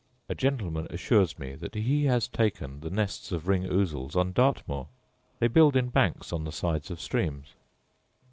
A 0.27 0.33
gentleman 0.33 0.87
assures 0.89 1.37
me 1.37 1.53
that 1.53 1.75
he 1.75 2.05
has 2.05 2.27
taken 2.27 2.79
the 2.79 2.89
nests 2.89 3.31
of 3.31 3.47
ring 3.47 3.65
ousels 3.65 4.15
on 4.15 4.31
Dartmoor: 4.31 4.87
they 5.37 5.47
build 5.47 5.75
in 5.75 5.89
banks 5.89 6.33
on 6.33 6.43
the 6.43 6.51
sides 6.51 6.89
of 6.89 6.99
streams. 6.99 7.53